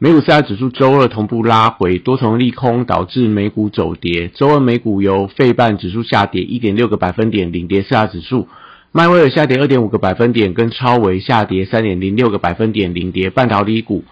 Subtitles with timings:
[0.00, 4.28] 美股四大指数周二同步拉回，多重利空导致美股走跌。
[4.32, 8.46] 周二美股由费半指数下跌一点六个百分点领跌四大指数，
[8.92, 14.04] 迈威尔下跌二点五个百分点，跟超维下跌三点零六个百分点领跌半导体股。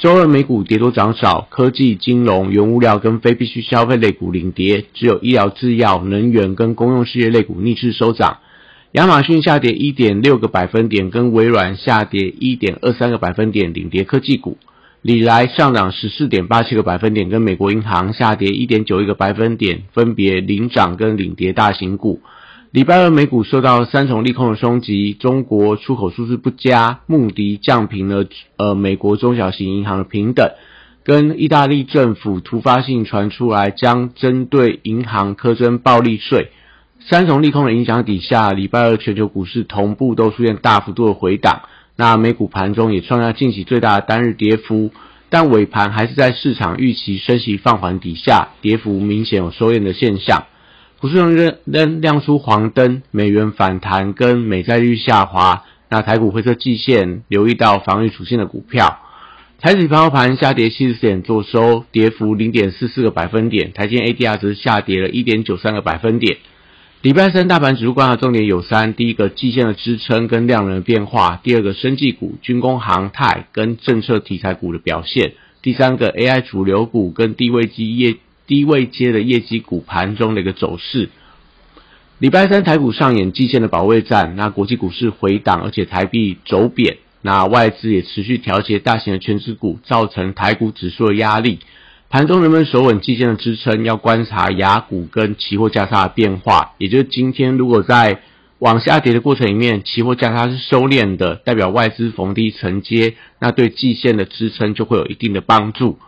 [0.00, 8.38] 周二美股跌多涨少，科技、金融、原物料跟非必需消费类股领跌，只有医疗、制药、能源跟公用事业类股逆势收涨。
[8.90, 14.58] 亚马逊下跌一点六个百分点，跟微软下跌一点二三个百分点领跌科技股。
[15.02, 22.20] 里来上涨十四点八七个百分点，跟美国银行下跌一点九一个百分点，分别领涨跟领跌大型股。
[22.70, 28.26] 礼拜二美股受到三重利空的冲击，中国出口数字不佳，穆迪降平了
[28.58, 30.50] 呃美国中小型银行的平等，
[31.02, 36.50] 跟意大利政府突发性传出来将针对银行苛征暴利税。
[37.00, 41.62] 三重利空的影响底下，礼拜二全球股市同步都出现大幅度的回档。
[42.00, 44.90] 那美股盘中也创下近期最大的单日跌幅，
[45.28, 50.46] 但尾盘还是在市场预期升息放缓底下，跌幅明显有收敛的现象。
[50.98, 55.64] 股市中仍仍亮出黄灯，美元反弹跟美债率下滑。
[55.90, 59.00] 那台股灰色季线，留意到防御属性的股票。
[59.60, 63.74] 台指盘后盘下跌七十点做收，跌幅零点四四个百分点。
[63.74, 66.38] 台积 ADR 则下跌了一点九三个百分点。
[67.02, 75.30] 礼拜三大盘指数观察重点有三：第一个季线的支撑跟量能的变化；第二个生技股、军工、航太跟政策题材股的表现；
[75.62, 81.08] 第三个 AI 主流股跟低位机业低位阶的业绩股盘中的一个走势。
[82.18, 91.60] 礼拜三台股上演季线的保卫战，那国际股市回档，而且台币走贬，那外资也持续调节大型的全值股，造成台股指数的压力。
[92.12, 96.72] 盘中人们守稳季线的支撑，要观察雅股跟期货价差的变化。
[96.78, 98.22] 也就是今天如果在
[98.58, 106.00] 往下跌的过程里面，期货价差是收敛的，代表外资逢低承接，那对季线的支撑就会有一定的帮助。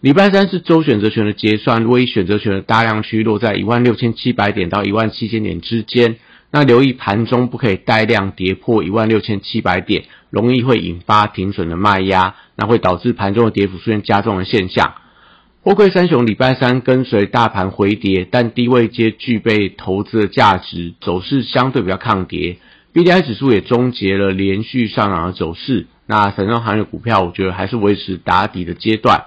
[0.00, 6.16] 礼拜三是周选择权的结算，如果以选择权的大量区落在一万六千七百点到一万七千点之间，
[6.50, 14.94] 那留意盘中不可以带量跌破一万六千七百点，容易会引发停损的卖压，那会导致盘中的跌幅出现加重的现象。
[15.64, 22.58] 货柜三雄礼拜三跟随大盘回跌，但低位皆具备投资的价值，走势相对比较抗跌。
[22.92, 25.86] B D I 指数也终结了连续上涨的走势。
[26.06, 29.24] 那散装行业股票，我觉得还是维持打底的阶段。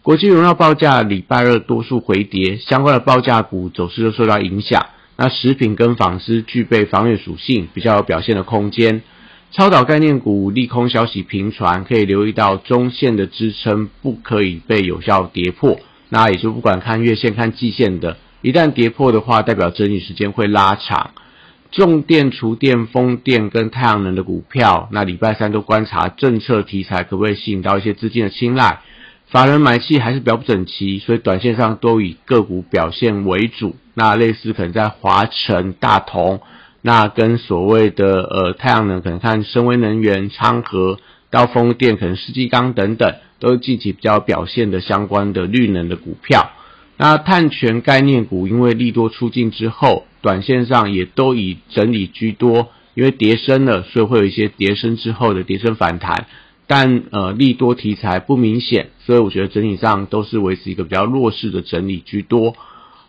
[0.00, 4.86] 国际荣耀报价礼拜二多数回跌，相关的报价股走势都受到影响。
[5.18, 9.02] 那食品跟纺织具备防御属性，比较有表现的空间。
[9.56, 15.78] 超导概念股利空消息频传，可以留意到中线的支撑不可以被有效跌破。
[16.08, 21.12] 那也就不管看月线看季线的，一旦跌破的话，代表整理时间会拉长。
[21.70, 28.80] 重电、厨电、风电跟太阳能的股票，那礼拜三都观察政策题材可不可以吸引到一些资金的青睐。
[29.28, 33.76] 法人买气还是比较不整齐，所以短线上都以个股表现为主。
[33.94, 36.40] 那类似可能在华晨、大同。
[36.86, 40.98] 那跟所谓的呃太阳能，可能看深威能源、昌河、
[41.30, 46.50] 到风电，可能世纪钢等等，都是近期比较表现的相关的绿能的股票。
[46.98, 56.26] 那碳权概念股，因为利多出尽之后，短线上也都以整理居多，因为跌升了，所以会有一些跌升之后的跌升反弹。
[56.66, 62.54] 但呃利多题材不明显，所以我觉得整体上都是维持一个比较弱势的整理居多。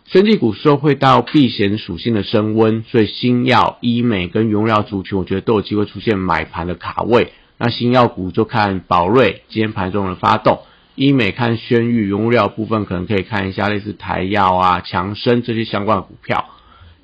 [0.07, 7.33] 生技股受会到避险属性的升温，所以新药、医美跟原料族群，我觉得都有机会出现买盘的卡位。
[7.57, 10.59] 那新药股就看宝瑞今天盘中的发动，
[10.93, 16.49] 医美看轩誉，原料部分可能可以看一下类似台药啊、强生这些相关的股票。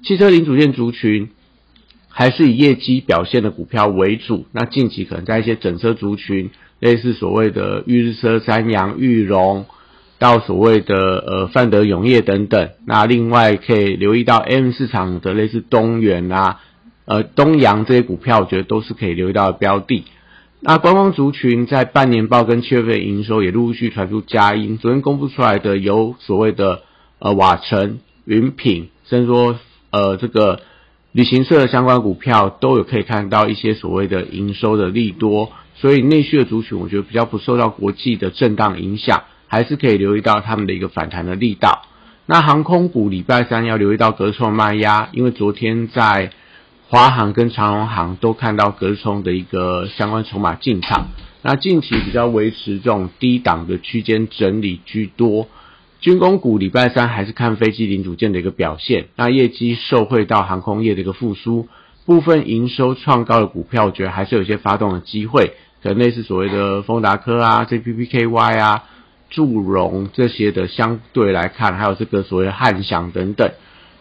[0.03, 1.31] 汽车零组件族群
[2.07, 4.45] 还是以业绩表现的股票为主。
[4.51, 9.65] 那近期可能在一些整车族群，类似所谓的裕日车、三洋、裕隆。
[10.21, 16.59] 到所谓的呃范德永业等等，那另外可以留意到 M 市场的类似东元啊、
[17.05, 20.03] 呃东阳这些股票，我觉得都是可以留意到的标的。
[20.59, 26.83] 那观光族群在半年报跟七月份营收也陆续传出佳音，昨天公布出来的有所谓的
[27.17, 29.59] 呃瓦城、云品，甚至说
[29.89, 30.59] 呃这个
[31.13, 39.23] 旅行社的相关股票都有可以看到一些所谓的营收的利多，所以内需的族群我觉得比较不受到国际的震荡影响。
[39.51, 41.81] 还是可以留意到他们的一个反弹的力道。
[42.25, 46.31] 那航空股礼拜三要留意到隔冲卖压，因为昨天在
[46.87, 51.09] 华航跟长荣航都看到隔冲的一个相关筹码进场。
[51.41, 55.49] 那近期比较维持这种低档的区间整理居多。
[55.99, 61.67] 军工股礼拜三还是看飞机零组件的一个表现，那业绩受惠到航空业的一个复苏，
[62.05, 65.51] 部分营收创高的股票，我觉得还是有一些发动的机会，
[65.83, 68.83] 可能类似所谓的丰达科啊、JPPKY 啊、
[69.31, 73.51] 祝融这些的，相对来看，还有这个所谓的汉翔等等。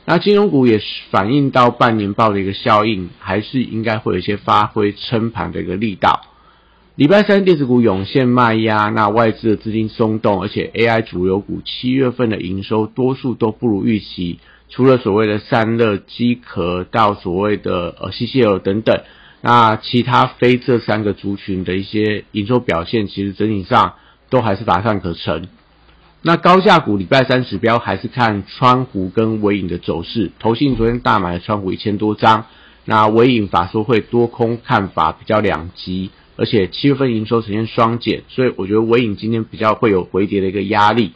[0.04, 6.20] 那金融股也是反映到半年报的一个效应，还是应该会有一些发挥撑盘的一个力道。
[6.96, 19.00] 礼拜三电子股涌现卖压，那外资的资金松动，而且 AI 主流股七月份的营收多数都不如预期，除了所谓的散热机壳到所谓的呃 CCL 等等，
[19.40, 23.94] 那其他非这三个族群的一些营收表现，其实整体上
[24.30, 25.48] 都还是乏善可陈。
[26.22, 32.46] 那高价股礼拜三指标还是看川湖跟尾影的走势，投信昨天大买了川湖一千多张，
[32.84, 36.10] 那尾影法说会多空看法比较两极。
[36.36, 41.12] 而且七月份营收呈现双减，所以我觉得微影今天比较会有回跌的一个压力。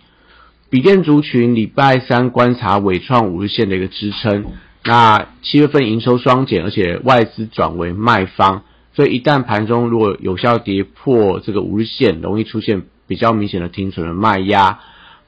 [0.69, 4.45] 笔电族群礼拜三观察伟创五日线的一个支撑。
[4.85, 8.65] 那七月份营收双减，而且外资转为卖方，
[8.95, 14.81] 所以一旦盘中如果有效跌破这个五日线，容易出现比较明显的停损的卖压。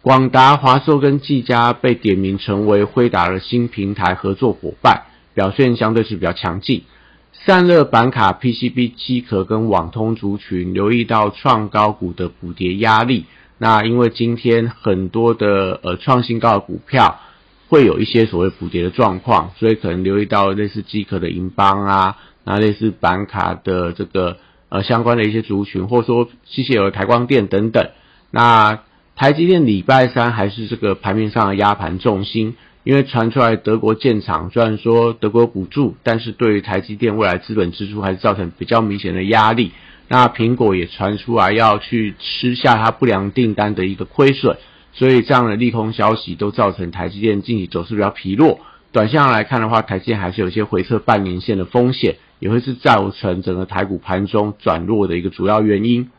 [0.02, 5.02] 广达、华硕跟技嘉被点名成为辉达的新平台合作伙伴，
[5.34, 6.84] 表现相对是比较强劲。
[7.32, 13.26] 散热板卡、PCB 机壳跟网通族群，留意到创高股的补跌压力。
[13.58, 17.20] 那因为今天很多的呃创新高的股票
[17.68, 27.90] 会有一些所谓补跌的状况，所以可能留意到类似机壳的银邦啊，那类似板卡的这个呃相关的一些族群，或者说机械有台光电等等。
[28.30, 28.80] 那
[29.14, 32.56] 台积电礼拜三还是这个盘面上的压盘重心。
[32.84, 39.72] 因为传出来德国建厂，虽然说德国补助，但是对于台积电未来资本支出还是造成比较明显的压力。
[40.06, 44.56] 那苹果也传出来要去吃下它不良订单的一个亏损，
[44.92, 48.60] 所以这样的利空消息都造成台积电近期走势比较疲弱。
[48.96, 56.10] 短线上来看的话，台积还是有些回撤半年线的风险，也会是造成整个台股盘中转弱的一个主要原因。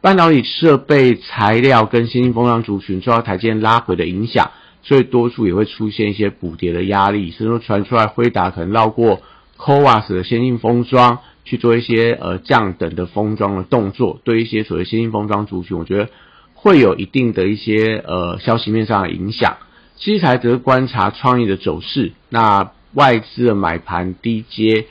[0.00, 4.52] 半导体设备材料跟先进封装族群受到台积拉回的影响。
[4.82, 9.20] 所以多数也会出现一些补跌的压力，甚至说传出来辉达可能绕过
[9.58, 16.08] c o a s 的先进封装去做一些呃降等的封装的动作，对一些所谓先进封装族群，我觉得
[16.54, 19.58] 会有一定的一些呃消息面上的影响。
[19.96, 24.86] 基材则观察创意的走势，那外资的买盘低阶，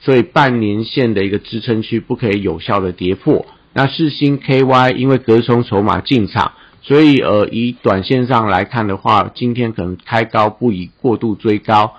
[0.00, 3.46] 所以半年线的一个支撑区不可以有效的跌破。
[3.72, 6.52] 那世星 KY 因为隔冲筹码进场。
[6.82, 11.94] 所以，呃，以短线上来看的话，今天可能开高不宜过度追高，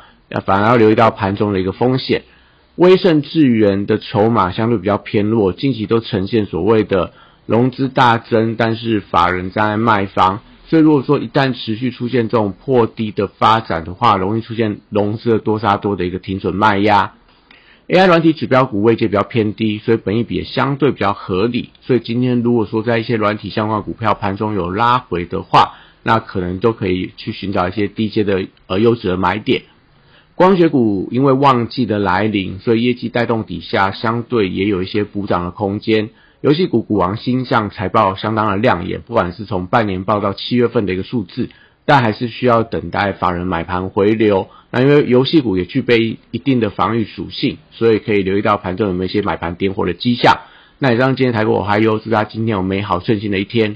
[0.46, 2.24] 反而要留意到盘中的一个风险。
[2.78, 7.12] 威盛智源的筹码相对比较偏弱，近期都呈现所谓的
[7.46, 10.40] 融资大增，但是法人在卖方。
[10.70, 17.14] 所以，如果说一旦持续出现这种破低的发展的话，容易出现融资的多杀多的一个停损卖压。
[17.88, 21.70] AI 软体指标股位阶比较偏低，所以本益比也相对比较合理。
[21.82, 29.64] 所以今天如果说在一些软体相关股票盘中有拉回的话，那可能都可以去寻找一些低阶的呃优质的买点。
[30.36, 36.10] 光学股因为旺季的来临，所以业绩带动底下，相对也有一些补涨的空间。
[36.48, 41.50] 游戏股股王星象财报相当的亮眼，不管是从半年报到七月份的一个数字。
[41.84, 44.48] 但还是需要等待法人买盘回流。
[44.72, 50.40] 那因为游戏股也具备一定的防御属性，所以可以留意到盘中有没有一些买盘点火的迹象。
[50.80, 53.76] 那以上今天台股我还有祝大家今天有美好顺心的一天。